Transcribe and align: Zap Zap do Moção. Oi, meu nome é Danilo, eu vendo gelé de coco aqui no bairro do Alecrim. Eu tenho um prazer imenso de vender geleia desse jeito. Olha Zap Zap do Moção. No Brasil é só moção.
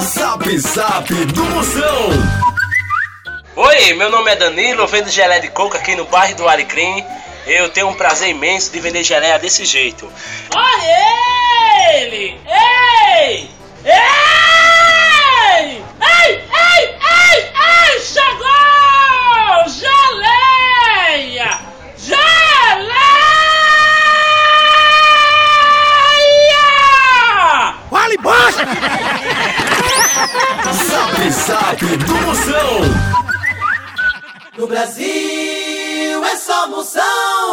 Zap 0.00 0.58
Zap 0.58 1.14
do 1.26 1.44
Moção. 1.44 2.08
Oi, 3.56 3.92
meu 3.92 4.08
nome 4.10 4.30
é 4.30 4.36
Danilo, 4.36 4.80
eu 4.80 4.86
vendo 4.86 5.10
gelé 5.10 5.38
de 5.38 5.48
coco 5.48 5.76
aqui 5.76 5.94
no 5.94 6.06
bairro 6.06 6.34
do 6.34 6.48
Alecrim. 6.48 7.04
Eu 7.46 7.68
tenho 7.68 7.88
um 7.88 7.94
prazer 7.94 8.30
imenso 8.30 8.72
de 8.72 8.80
vender 8.80 9.04
geleia 9.04 9.38
desse 9.38 9.66
jeito. 9.66 10.10
Olha 10.56 11.23
Zap 30.72 31.30
Zap 31.30 31.80
do 31.84 32.14
Moção. 32.14 32.80
No 34.56 34.66
Brasil 34.66 36.24
é 36.24 36.36
só 36.36 36.68
moção. 36.68 37.43